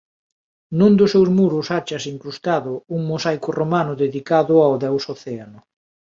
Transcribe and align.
Nun 0.77 0.91
dos 0.99 1.11
seus 1.13 1.29
muros 1.37 1.67
áchase 1.79 2.07
incrustado 2.15 2.71
un 2.95 3.01
mosaico 3.09 3.49
romano 3.59 3.93
dedicado 4.03 4.53
ao 4.61 4.73
deus 4.83 5.03
Océano. 5.15 5.59